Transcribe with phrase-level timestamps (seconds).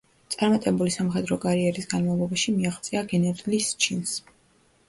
[0.35, 4.19] წარმატებული სამხედრო კარიერის განმავლობაში მიაღწია გენერლის ჩინს.